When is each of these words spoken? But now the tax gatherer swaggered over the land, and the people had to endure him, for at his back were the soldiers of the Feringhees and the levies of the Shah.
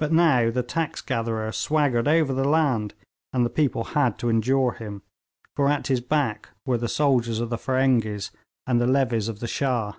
But 0.00 0.10
now 0.10 0.50
the 0.50 0.64
tax 0.64 1.00
gatherer 1.00 1.52
swaggered 1.52 2.08
over 2.08 2.32
the 2.34 2.42
land, 2.48 2.94
and 3.32 3.46
the 3.46 3.48
people 3.48 3.84
had 3.94 4.18
to 4.18 4.28
endure 4.28 4.72
him, 4.72 5.02
for 5.54 5.68
at 5.68 5.86
his 5.86 6.00
back 6.00 6.48
were 6.64 6.78
the 6.78 6.88
soldiers 6.88 7.38
of 7.38 7.50
the 7.50 7.56
Feringhees 7.58 8.32
and 8.66 8.80
the 8.80 8.88
levies 8.88 9.28
of 9.28 9.38
the 9.38 9.46
Shah. 9.46 9.92